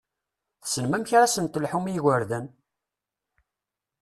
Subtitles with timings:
[0.61, 2.45] Tessnem amek ad sen-telḥum i yigurdan!